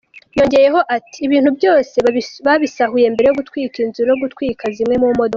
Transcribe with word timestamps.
Yongeyeho 0.37 0.79
ati" 0.97 1.19
Ibintu 1.27 1.49
byose 1.57 1.95
babisahuye 2.45 3.07
mbere 3.13 3.27
yo 3.29 3.35
gutwika 3.39 3.75
inzu 3.83 4.01
no 4.09 4.15
gutwika 4.21 4.63
zimwe 4.75 4.95
mu 5.03 5.09
modoka. 5.19 5.29